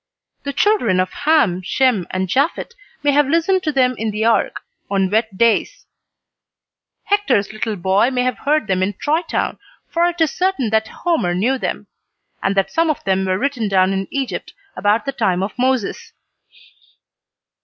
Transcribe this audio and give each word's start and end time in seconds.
The 0.45 0.51
children 0.53 0.99
of 0.99 1.11
Ham, 1.13 1.61
Shem 1.61 2.07
and 2.09 2.27
Japhet 2.27 2.73
may 3.03 3.11
have 3.11 3.27
listened 3.29 3.61
to 3.61 3.71
them 3.71 3.93
in 3.99 4.09
the 4.09 4.25
Ark, 4.25 4.61
on 4.89 5.11
wet 5.11 5.37
days. 5.37 5.85
Hector's 7.03 7.53
little 7.53 7.75
boy 7.75 8.09
may 8.09 8.23
have 8.23 8.39
heard 8.39 8.65
them 8.65 8.81
in 8.81 8.93
Troy 8.93 9.21
Town, 9.21 9.59
for 9.91 10.07
it 10.07 10.19
is 10.19 10.31
certain 10.31 10.71
that 10.71 10.87
Homer 10.87 11.35
knew 11.35 11.59
them, 11.59 11.85
and 12.41 12.55
that 12.57 12.71
some 12.71 12.89
of 12.89 13.03
them 13.03 13.25
were 13.25 13.37
written 13.37 13.67
down 13.69 13.93
in 13.93 14.07
Egypt 14.09 14.55
about 14.75 15.05
the 15.05 15.11
time 15.11 15.43
of 15.43 15.53
Moses. 15.59 16.13